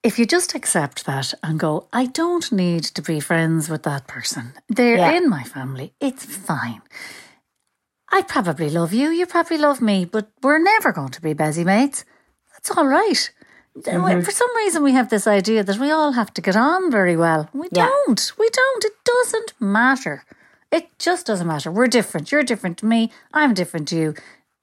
[0.02, 4.08] If you just accept that and go, I don't need to be friends with that
[4.08, 4.54] person.
[4.70, 5.12] They're Yeah.
[5.12, 5.94] in my family.
[6.00, 6.84] It's fine.
[8.14, 9.10] I probably love you.
[9.10, 12.06] You probably love me, but we're never going to be busy mates.
[12.54, 13.30] That's all right.
[13.78, 14.22] Mm-hmm.
[14.22, 17.18] For some reason, we have this idea that we all have to get on very
[17.18, 17.50] well.
[17.54, 17.88] We Yeah.
[17.88, 18.32] don't.
[18.38, 18.86] We don't.
[18.86, 20.24] It doesn't matter.
[20.72, 21.72] It just doesn't matter.
[21.72, 22.32] We're different.
[22.32, 23.12] You're different to me.
[23.34, 24.14] I'm different to you.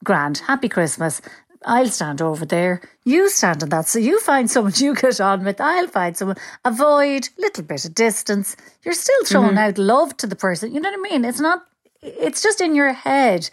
[0.03, 0.39] Grand.
[0.39, 1.21] Happy Christmas.
[1.65, 2.81] I'll stand over there.
[3.05, 3.87] You stand on that.
[3.87, 5.61] So you find someone you get on with.
[5.61, 6.37] I'll find someone.
[6.65, 8.55] Avoid little bit of distance.
[8.83, 9.57] You're still throwing mm-hmm.
[9.59, 10.73] out love to the person.
[10.73, 11.23] You know what I mean?
[11.25, 11.65] It's not.
[12.01, 13.49] It's just in your head.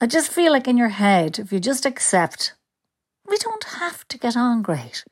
[0.00, 2.54] I just feel like in your head, if you just accept,
[3.26, 5.04] we don't have to get on great.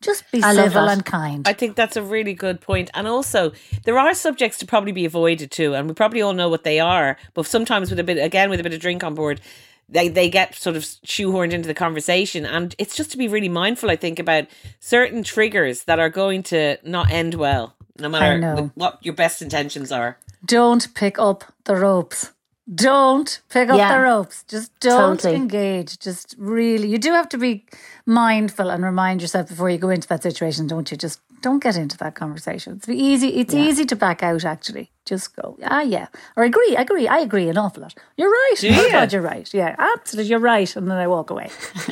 [0.00, 1.46] Just be I civil and kind.
[1.46, 2.88] I think that's a really good point.
[2.94, 3.52] And also,
[3.84, 6.80] there are subjects to probably be avoided too, and we probably all know what they
[6.80, 7.18] are.
[7.34, 9.42] But sometimes, with a bit, again, with a bit of drink on board,
[9.90, 12.46] they, they get sort of shoehorned into the conversation.
[12.46, 14.46] And it's just to be really mindful, I think, about
[14.78, 19.92] certain triggers that are going to not end well, no matter what your best intentions
[19.92, 20.16] are.
[20.46, 22.32] don't pick up the ropes.
[22.72, 23.96] Don't pick up Yeah.
[23.96, 24.44] the ropes.
[24.46, 25.34] Just don't Totally.
[25.34, 25.98] engage.
[25.98, 27.64] Just really, you do have to be
[28.06, 30.96] mindful and remind yourself before you go into that situation, don't you?
[30.96, 32.74] Just don't get into that conversation.
[32.76, 33.28] It's easy.
[33.40, 34.44] It's easy to back out.
[34.44, 35.56] Actually, just go.
[35.64, 36.06] Ah, yeah.
[36.36, 36.76] Or agree.
[36.76, 37.08] Agree.
[37.08, 37.94] I agree an awful lot.
[38.16, 38.54] You're right.
[38.60, 38.90] Do Oh you?
[38.92, 39.52] God, you're right.
[39.52, 40.30] Yeah, absolutely.
[40.30, 40.76] You're right.
[40.76, 41.50] And then I walk away.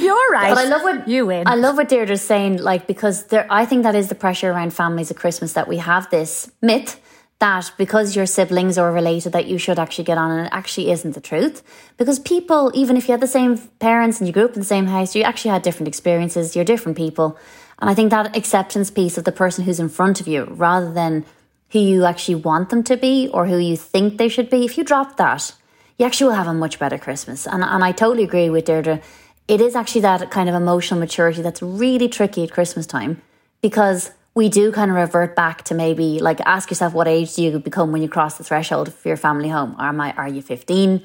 [0.00, 0.50] you're right.
[0.54, 1.46] But I love what you win.
[1.46, 3.46] I love what Deirdre's saying, like because there.
[3.50, 7.00] I think that is the pressure around families at Christmas that we have this myth
[7.38, 10.90] that because your siblings are related that you should actually get on, and it actually
[10.90, 11.62] isn't the truth.
[11.96, 14.64] Because people, even if you had the same parents and you grew up in the
[14.64, 16.56] same house, you actually had different experiences.
[16.56, 17.38] You're different people,
[17.78, 20.92] and I think that acceptance piece of the person who's in front of you, rather
[20.92, 21.24] than
[21.70, 24.78] who you actually want them to be or who you think they should be, if
[24.78, 25.52] you drop that,
[25.98, 27.46] you actually will have a much better Christmas.
[27.46, 29.00] And, and I totally agree with Deirdre.
[29.48, 33.20] It is actually that kind of emotional maturity that's really tricky at Christmas time
[33.60, 37.42] because we do kind of revert back to maybe like ask yourself what age do
[37.42, 39.74] you become when you cross the threshold for your family home?
[39.78, 41.02] Are, I, are you 15?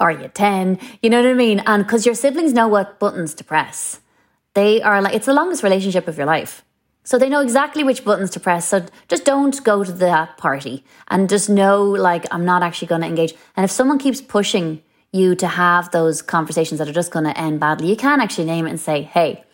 [0.00, 0.80] Are you 10?
[1.00, 1.60] You know what I mean?
[1.66, 4.00] And because your siblings know what buttons to press.
[4.54, 6.64] They are like, it's the longest relationship of your life.
[7.04, 8.66] So they know exactly which buttons to press.
[8.68, 13.02] So just don't go to that party and just know, like, I'm not actually going
[13.02, 13.34] to engage.
[13.56, 14.82] And if someone keeps pushing
[15.12, 18.46] you to have those conversations that are just going to end badly, you can actually
[18.46, 19.44] name it and say, hey,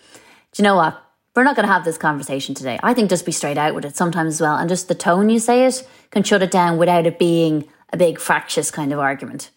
[0.52, 1.09] do you know what?
[1.36, 2.78] We're not going to have this conversation today.
[2.82, 4.56] I think just be straight out with it sometimes as well.
[4.56, 7.96] And just the tone you say it can shut it down without it being a
[7.96, 9.50] big fractious kind of argument.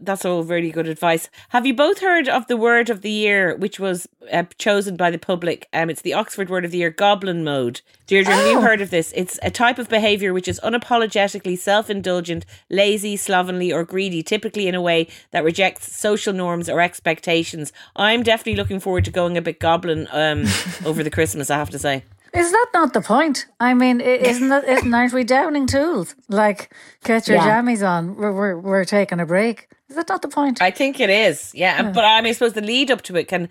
[0.00, 1.28] That's all really good advice.
[1.50, 5.10] Have you both heard of the word of the year, which was uh, chosen by
[5.10, 5.68] the public?
[5.72, 7.82] Um, it's the Oxford word of the year, goblin mode.
[8.06, 9.12] Deirdre, have you heard of this?
[9.14, 14.74] It's a type of behaviour which is unapologetically self-indulgent, lazy, slovenly, or greedy, typically in
[14.74, 17.72] a way that rejects social norms or expectations.
[17.94, 20.46] I'm definitely looking forward to going a bit goblin um,
[20.84, 21.50] over the Christmas.
[21.50, 22.04] I have to say.
[22.34, 23.46] Is that not the point?
[23.60, 26.14] I mean, isn't that isn't aren't we downing tools?
[26.28, 26.72] Like,
[27.04, 27.60] get your Yeah.
[27.60, 28.16] jammies on.
[28.16, 29.68] We're, we're we're taking a break.
[29.90, 30.62] Is that not the point?
[30.62, 31.82] I think it is, yeah.
[31.92, 33.48] But I mean, I suppose the lead up to it can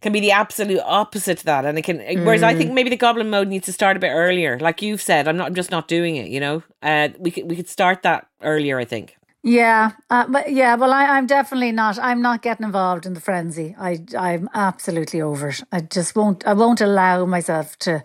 [0.00, 1.98] can be the absolute opposite to that, and it can.
[2.24, 5.02] Whereas I think maybe the goblin mode needs to start a bit earlier, like you've
[5.02, 5.26] said.
[5.26, 5.46] I'm not.
[5.48, 6.28] I'm just not doing it.
[6.28, 8.78] You know, uh, we could we could start that earlier.
[8.78, 9.16] I think.
[9.44, 11.98] Yeah, uh, but yeah, well, I, I'm definitely not.
[11.98, 13.74] I'm not getting involved in the frenzy.
[13.78, 15.62] I I'm absolutely over it.
[15.72, 16.46] I just won't.
[16.46, 18.04] I won't allow myself to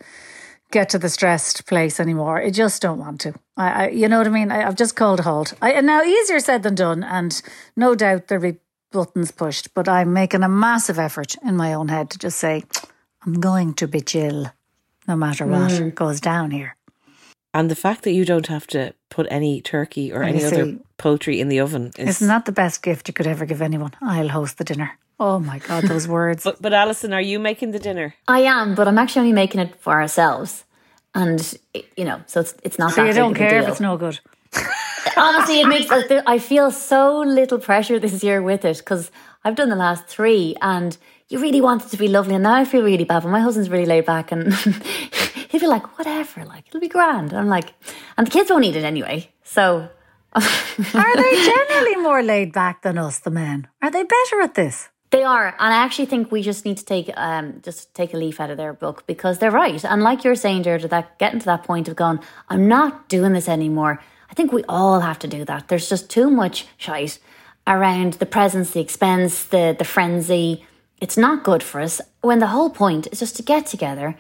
[0.72, 2.40] get to the stressed place anymore.
[2.40, 3.36] I just don't want to.
[3.56, 4.52] I, I you know what I mean.
[4.52, 5.54] I, I've just called a halt.
[5.62, 7.40] I, and now easier said than done, and
[7.76, 8.60] no doubt there'll be
[8.92, 9.76] buttons pushed.
[9.76, 12.64] But I'm making a massive effort in my own head to just say
[13.24, 14.48] I'm going to be chill,
[15.08, 16.77] no matter what goes down here.
[17.58, 20.76] And the fact that you don't have to put any turkey or any you other
[20.98, 22.08] poultry in the oven is.
[22.10, 23.94] Isn't that the best gift you could ever give anyone?
[24.00, 24.92] I'll host the dinner.
[25.20, 26.44] Oh my God, those words.
[26.44, 28.14] But but Allison, are you making the dinner?
[28.28, 30.66] I am, but I'm actually only making it for ourselves.
[31.16, 31.42] and
[31.96, 32.92] you know, so it's it's not.
[32.92, 34.20] So that you don't big of a care if it's no good.
[35.18, 35.90] Honestly, it makes
[36.36, 39.10] I feel so little pressure this year with it because
[39.44, 40.96] I've done the last three, and
[41.30, 43.24] you really want it to be lovely, and now I feel really bad.
[43.24, 44.54] But my husband's really laid back, and
[45.50, 47.74] he'd be like, "Whatever, like it'll be grand." I'm like,
[48.18, 49.90] and the kids won't eat it anyway, so.
[50.34, 53.68] Are they generally more laid back than us, the men?
[53.82, 54.90] Are they better at this?
[55.10, 58.18] They are, and I actually think we just need to take um just take a
[58.18, 59.84] leaf out of their book because they're right.
[59.86, 63.34] And like you're saying, Deirdre, that getting to that point of going, I'm not doing
[63.34, 64.02] this anymore.
[64.30, 65.70] I think we all have to do that.
[65.70, 67.20] There's just too much shite
[67.66, 70.66] around the presents, the expense, the the frenzy.
[71.00, 72.02] It's not good for us.
[72.22, 74.16] When the whole point is just to get together,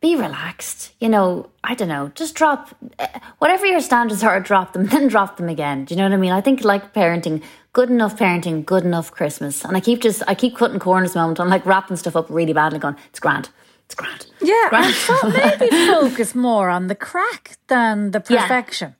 [0.00, 0.92] be relaxed.
[0.98, 3.06] You know, I don't know, just drop eh,
[3.38, 5.84] whatever your standards are, drop them, then drop them again.
[5.84, 6.32] Do you know what I mean?
[6.32, 7.42] I think like parenting,
[7.74, 9.62] good enough parenting, good enough Christmas.
[9.64, 11.38] And I keep just, I keep cutting corners moment.
[11.38, 13.50] I'm like wrapping stuff up really badly, going, it's grand,
[13.84, 14.26] it's grand.
[14.40, 14.86] Yeah, Grand.
[14.86, 18.40] and so maybe focus more on the craic than the Yeah.
[18.42, 18.96] perfection.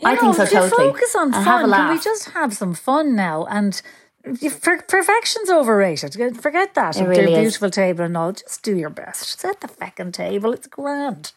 [0.00, 0.70] You I think so, totally.
[0.70, 1.44] focus on And fun.
[1.44, 3.44] have a Can we just have some fun now?
[3.48, 3.80] And
[4.22, 6.14] perfection's overrated.
[6.40, 6.96] Forget that.
[6.96, 7.38] It really to a is.
[7.40, 8.32] beautiful table and all.
[8.32, 9.40] Just do your best.
[9.40, 10.52] Set the fucking table.
[10.52, 11.32] It's grand.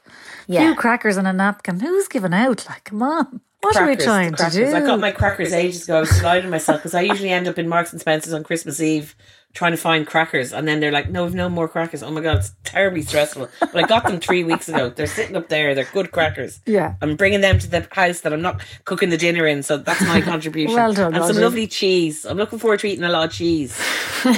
[0.48, 0.62] Yeah.
[0.62, 1.80] Few crackers and a napkin.
[1.80, 2.66] Who's giving out?
[2.68, 3.42] Like, come on.
[3.62, 4.68] What are we trying to do?
[4.68, 5.98] I got my crackers ages ago.
[5.98, 8.82] I was delighted myself because I usually end up in Marks and Spencer's on Christmas
[8.82, 9.16] Eve
[9.54, 12.22] trying to find crackers, and then they're like, "No, we've no more crackers." Oh my
[12.22, 13.50] god, it's terribly stressful.
[13.60, 14.90] But I got them three weeks ago.
[14.90, 15.76] They're sitting up there.
[15.76, 16.60] They're good crackers.
[16.66, 16.96] Yeah.
[17.02, 20.02] I'm bringing them to the house that I'm not cooking the dinner in, so that's
[20.02, 20.76] my contribution.
[20.76, 22.26] Well done, and some lovely cheese.
[22.26, 23.80] I'm looking forward to eating a lot of cheese.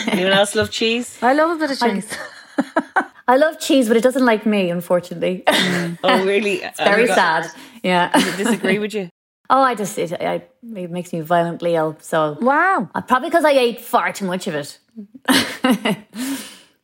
[0.08, 1.18] Anyone else love cheese?
[1.22, 2.18] I love a bit of cheese.
[3.28, 5.44] I love cheese, but it doesn't like me, unfortunately.
[5.48, 5.98] Mm.
[6.04, 6.62] Oh, really?
[6.62, 7.50] It's Very sad.
[7.84, 8.12] Yeah.
[8.38, 9.10] Disagree with you.
[9.50, 10.44] Oh, I just, it, I,
[10.76, 11.98] it makes me violently ill.
[12.00, 12.90] So wow.
[12.94, 14.80] uh, probably because I ate far too much of it.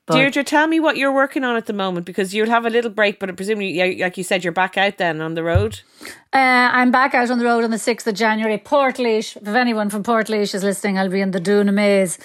[0.07, 2.91] Deirdre, tell me what you're working on at the moment because you'll have a little
[2.91, 5.81] break, but presumably, yeah, like you said, you're back out then on the road.
[6.33, 8.57] Uh, I'm back out on the road on the 6th of January.
[8.57, 9.35] Portlaoise.
[9.35, 12.17] If anyone from Portlaoise is listening, I'll be in the Dunamaise.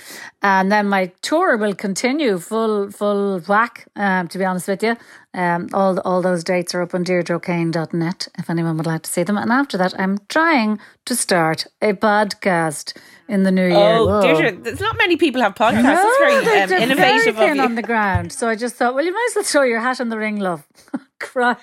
[0.42, 4.96] And then my tour will continue full full whack, um, to be honest with you.
[5.34, 9.24] Um, all all those dates are up on deirdreokane.net if anyone would like to see
[9.24, 9.36] them.
[9.38, 12.96] And after that, I'm trying to start a podcast
[13.28, 13.76] in the new year.
[13.98, 15.82] Oh, Deirdre, there's not many people have podcasts.
[15.82, 18.32] That's very they're- um, innovative very of thin on the ground.
[18.32, 20.38] So I just thought, well, you might as well throw your hat in the ring,
[20.38, 20.64] love.
[21.18, 21.60] Christ.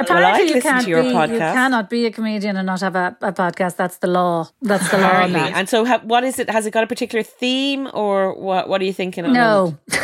[0.00, 2.94] Apparently, you listen can't to your be, you cannot be a comedian and not have
[2.96, 3.76] a, a podcast.
[3.76, 4.48] That's the law.
[4.62, 5.26] That's the law.
[5.26, 5.46] Now.
[5.54, 6.48] And so, ha- what is it?
[6.50, 8.68] Has it got a particular theme, or what?
[8.68, 9.24] What are you thinking?
[9.24, 9.34] moment?
[9.40, 9.78] No.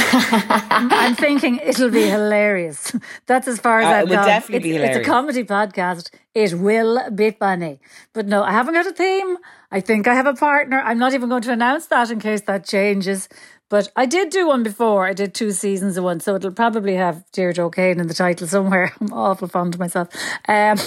[0.10, 2.94] I'm thinking it'll be hilarious.
[3.26, 4.26] That's as far as Uh, I've would gone.
[4.26, 6.10] definitely be it's, it's a comedy podcast.
[6.34, 7.80] It will be funny.
[8.12, 9.36] But no, I haven't got a theme.
[9.70, 10.80] I think I have a partner.
[10.80, 13.28] I'm not even going to announce that in case that changes.
[13.70, 15.06] But I did do one before.
[15.06, 18.46] I did two seasons of one, so it'll probably have Deirdre O'Kane in the title
[18.46, 18.92] somewhere.
[19.00, 20.08] I'm awful fond of myself.
[20.48, 20.78] Um,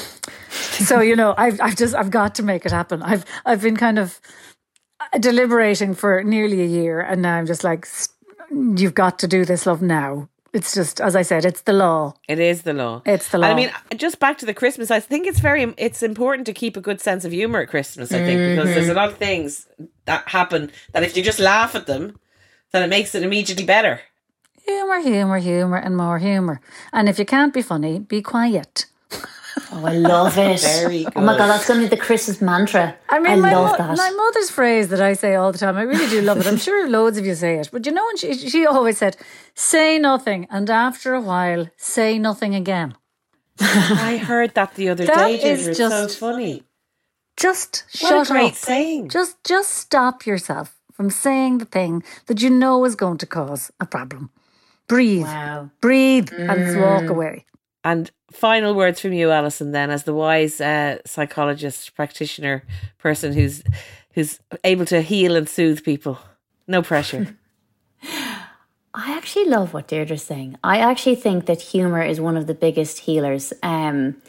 [0.50, 3.04] so you know, I've I've just I've got to make it happen.
[3.04, 4.20] I've I've been kind of
[5.20, 7.88] deliberating for nearly a year, and now I'm just like,
[8.52, 9.82] you've got to do this, love.
[9.82, 12.13] Now it's just as I said, it's the law.
[12.28, 13.02] It is the law.
[13.06, 14.91] It's the And I mean, just back to the Christmas.
[14.91, 18.12] I think it's very it's important to keep a good sense of humor at Christmas.
[18.12, 18.91] I think because there's Mm-hmm.
[18.98, 19.67] a lot of things
[20.06, 22.17] that happen that if you just laugh at them,
[22.72, 24.02] then it makes it immediately better.
[24.66, 26.62] Humor, humor, humor, and more humor.
[26.94, 28.86] And if you can't be funny, be quiet.
[29.74, 30.62] Oh, I love it.
[30.62, 31.38] Very Oh my.
[31.38, 32.96] God, that's going to be the Christmas mantra.
[33.10, 33.98] I mean, my, love mo- that.
[33.98, 36.48] my mother's phrase that I say all the time, I really do love it.
[36.48, 37.68] I'm sure loads of you say it.
[37.72, 39.18] But you know, and she, she always said,
[39.54, 40.48] say nothing.
[40.50, 42.96] And after a while, say nothing again.
[43.60, 45.36] I heard that the other That day.
[45.36, 45.70] is Ginger.
[45.72, 46.64] It's so just- funny.
[47.38, 48.56] Just What shut a great up.
[48.56, 49.10] saying.
[49.10, 53.72] Just, just stop yourself from saying the thing that you know is going to cause
[53.80, 54.30] a problem.
[54.88, 55.24] Breathe.
[55.24, 55.72] Wow.
[55.82, 57.46] Breathe and walk away.
[57.84, 62.64] And final words from you, Allison, then, as the wise uh, psychologist, practitioner,
[63.00, 63.64] person who's
[64.14, 66.20] who's able to heal and soothe people.
[66.68, 67.36] No pressure.
[68.04, 70.58] I actually love what Deirdre's saying.
[70.64, 73.54] I actually think that humor is one of the biggest healers.
[73.64, 74.22] Um,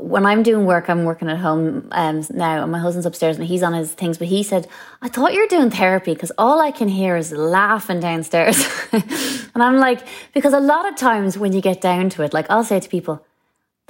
[0.00, 3.46] when I'm doing work, I'm working at home um, now, and my husband's upstairs and
[3.46, 4.18] he's on his things.
[4.18, 4.68] But he said,
[5.00, 9.62] "I thought you were doing therapy because all I can hear is laughing downstairs." and
[9.62, 12.64] I'm like, because a lot of times when you get down to it, like I'll
[12.64, 13.24] say to people,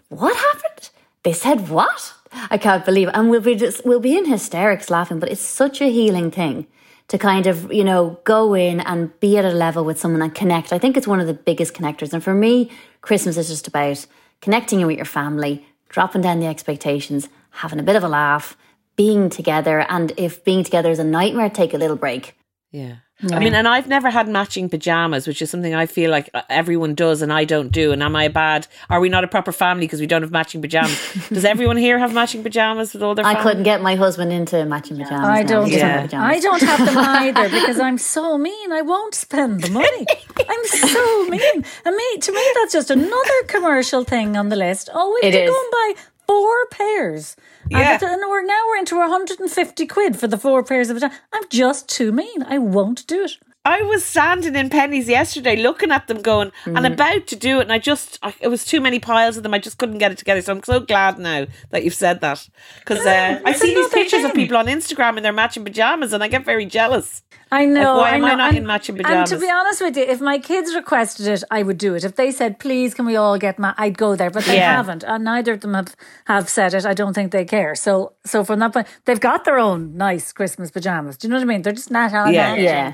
[0.09, 0.91] "What happened?"
[1.25, 2.15] They said, "What?"
[2.51, 3.15] I can't believe it.
[3.15, 6.67] And we'll be just we'll be in hysterics laughing, but it's such a healing thing
[7.09, 10.35] to kind of, you know, go in and be at a level with someone and
[10.35, 10.73] connect.
[10.73, 12.13] I think it's one of the biggest connectors.
[12.13, 14.07] And for me, Christmas is just about
[14.43, 18.57] connecting you with your family, dropping down the expectations, having a bit of a laugh,
[18.97, 19.87] being together.
[19.89, 22.37] And if being together is a nightmare, take a little break.
[22.71, 22.97] Yeah.
[23.33, 26.43] I mean, and I've never had matching pajamas, which is something I feel like uh,
[26.49, 27.91] everyone does and I don't do.
[27.91, 28.69] And am I bad?
[28.89, 30.97] Are we not a proper family because we don't have matching pajamas?
[31.29, 33.43] does everyone here have matching pajamas with all their I family?
[33.51, 35.27] couldn't get my husband into matching pajamas.
[35.29, 35.49] I now.
[35.49, 35.69] don't.
[35.71, 35.79] Yeah.
[35.89, 36.37] have pajamas.
[36.37, 36.99] I don't have them
[37.39, 38.71] either because I'm so mean.
[38.73, 40.07] I won't spend the money.
[40.49, 41.65] I'm so mean.
[41.85, 44.91] And me, to me, that's just another commercial thing on the list.
[44.95, 45.51] Oh, we It have to is.
[45.51, 47.35] go and buy four pairs.
[47.71, 47.99] Yeah.
[48.01, 51.19] And we're now we're into 150 quid for the four pairs of pajamas.
[51.33, 52.43] I'm just too mean.
[52.43, 53.39] I won't do it.
[53.69, 57.65] I was standing in Penneys yesterday looking at them going and about to do it
[57.65, 60.11] and I just I, it was too many piles of them I just couldn't get
[60.11, 62.49] it together so I'm so glad now that you've said that
[62.81, 66.15] because uh, I see these another pictures of people on Instagram in their matching pajamas
[66.15, 67.97] and I get very jealous I know.
[67.97, 69.33] why I am I not and, in matching pajamas?
[69.33, 72.05] And to be honest with you, if my kids requested it, I would do it.
[72.05, 74.77] If they said, "Please, can we all get?" my, I'd go there, but they Yeah.
[74.77, 75.97] haven't, and neither of them have
[76.27, 76.85] have said it.
[76.85, 77.75] I don't think they care.
[77.75, 81.17] So, so from that point, they've got their own nice Christmas pajamas.
[81.17, 81.63] Do you know what I mean?
[81.63, 82.51] They're just not on Yeah.
[82.55, 82.61] that.
[82.61, 82.93] Yeah.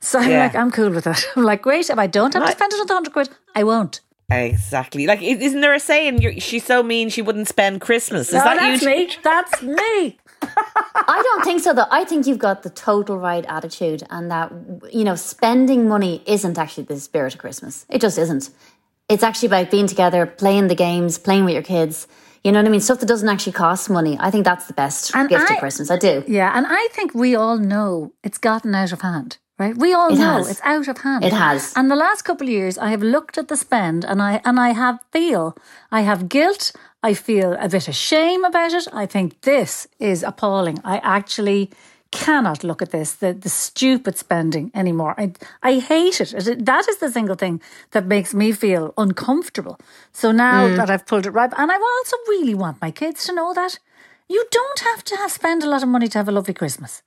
[0.00, 0.44] So I'm Yeah.
[0.44, 1.24] like, I'm cool with that.
[1.36, 1.90] I'm like, great.
[1.90, 2.56] If I don't have to Right.
[2.56, 4.00] spend another hundred quid, I won't.
[4.30, 8.34] exactly like isn't there a saying you're, she's so mean she wouldn't spend Christmas is
[8.34, 9.10] No, that that's you me.
[9.22, 10.18] That's me.
[10.42, 11.86] I don't think so, though.
[11.90, 14.52] I think you've got the total right attitude, and that,
[14.92, 17.86] you know, spending money isn't actually the spirit of Christmas.
[17.88, 18.50] It just isn't.
[19.08, 22.06] It's actually about being together, playing the games, playing with your kids.
[22.42, 22.80] You know what I mean?
[22.80, 24.18] Stuff that doesn't actually cost money.
[24.20, 25.90] I think that's the best And gift I- of Christmas.
[25.90, 26.22] I do.
[26.26, 29.76] Yeah, and I think we all know it's gotten out of hand, right?
[29.76, 30.50] We all It know has.
[30.50, 31.24] it's out of hand.
[31.24, 31.72] It has.
[31.76, 34.58] And the last couple of years, I have looked at the spend, and I and
[34.58, 35.54] I have feel
[35.90, 36.72] I have guilt.
[37.10, 38.88] I feel a bit of shame about it.
[39.02, 40.78] I think this is appalling.
[40.84, 41.68] I actually
[42.10, 45.14] cannot look at this the the stupid spending anymore.
[45.18, 45.32] I
[45.70, 46.64] I hate it.
[46.66, 49.76] That is the single thing that makes me feel uncomfortable.
[50.12, 50.76] So now Mm.
[50.76, 53.78] that I've pulled it right, and I also really want my kids to know that.
[54.28, 57.02] You don't have to have, spend a lot of money to have a lovely Christmas.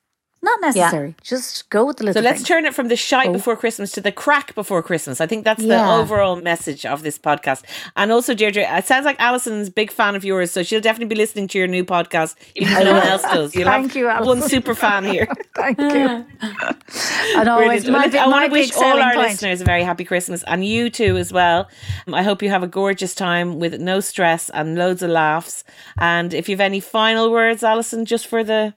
[0.50, 1.16] Not necessary.
[1.24, 2.22] Just go with the little.
[2.22, 2.48] so let's things.
[2.48, 3.34] turn it from the shite oh.
[3.34, 5.96] before Christmas to the craic before Christmas I think that's the Yeah.
[6.02, 7.64] overall message of this podcast
[7.96, 11.20] and also Deirdre it sounds like Allison's big fan of yours so she'll definitely be
[11.24, 14.28] listening to your new podcast even if no one else does you'll Thank have you,
[14.34, 16.26] one super fan here Thank you.
[17.38, 18.14] and always Brilliant.
[18.14, 19.30] my, I want to wish all our point.
[19.30, 21.68] listeners a very happy Christmas and you too as well.
[22.12, 25.64] I hope you have a gorgeous time with no stress and loads of laughs.
[25.98, 28.74] And if you have any final words, Alison, just for the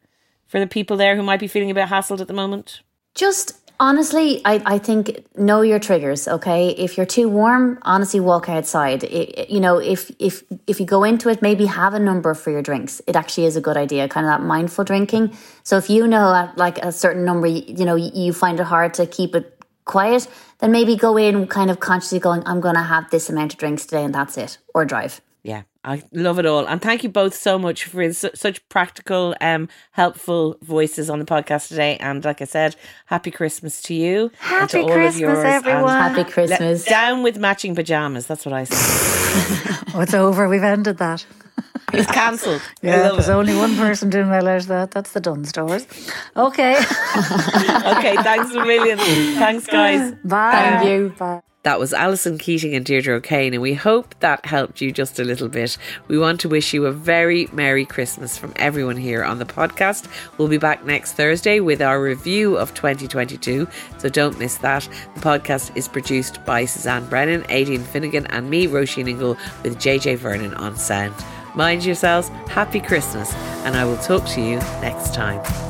[0.51, 2.81] for the people there who might be feeling a bit hassled at the moment.
[3.15, 6.27] Just honestly, I, I think know your triggers.
[6.29, 9.05] Okay, if you're too warm, honestly, walk outside.
[9.05, 12.35] It, it- you know, if if if you go into it, maybe have a number
[12.35, 13.01] for your drinks.
[13.07, 15.37] It actually is a good idea, kind of that mindful drinking.
[15.63, 18.59] So if you know at like a certain number, you, you know, you, you find
[18.61, 20.29] it hard to keep it quiet,
[20.59, 23.59] then maybe go in kind of consciously going, I'm going to have this amount of
[23.59, 25.21] drinks today, and that's it, or drive.
[25.43, 26.67] Yeah, I love it all.
[26.67, 31.25] And thank you both so much for su- such practical, um, helpful voices on the
[31.25, 31.97] podcast today.
[31.99, 32.77] And like I said,
[33.07, 34.25] happy Christmas to you.
[34.51, 35.39] and to Happy all of Christmas, yours.
[35.39, 35.89] And everyone.
[35.89, 36.85] Happy let- Christmas.
[36.85, 38.27] down with matching pajamas.
[38.27, 39.77] That's what I say.
[39.93, 40.49] Oh, it's over.
[40.49, 41.25] We've ended that.
[41.93, 42.63] It's cancelled.
[42.83, 43.33] Yeah, there's it.
[43.33, 44.93] only one person doing well out of that.
[44.93, 45.87] That's the Dunnes Stores.
[46.37, 46.77] Okay.
[47.97, 48.99] Okay, thanks a million.
[48.99, 50.15] Thanks, guys.
[50.25, 50.53] Bye.
[50.53, 51.15] Thank you.
[51.19, 51.41] Bye.
[51.63, 55.25] That was Allison Keating and Deirdre O'Kane, and we hope that helped you just a
[55.25, 55.77] little bit.
[56.09, 60.09] We want to wish you a very Merry Christmas from everyone here on the podcast.
[60.39, 64.89] We'll be back next Thursday with our review of 2022, so don't miss that.
[65.15, 70.17] The podcast is produced by Suzanne Brennan, Aidan Finnegan, and me, Róisín Ingle, with JJ
[70.17, 71.15] Vernon on sound.
[71.55, 73.35] Mind yourselves, happy Christmas,
[73.65, 75.70] and I will talk to you next time.